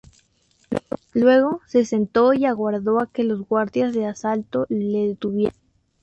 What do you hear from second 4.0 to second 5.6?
asalto le detuvieran.